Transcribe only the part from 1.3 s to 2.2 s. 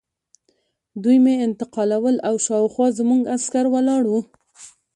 انتقالول